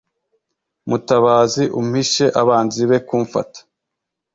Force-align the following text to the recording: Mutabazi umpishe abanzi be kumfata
Mutabazi 0.89 1.63
umpishe 1.79 2.25
abanzi 2.41 2.81
be 2.89 2.97
kumfata 3.07 3.59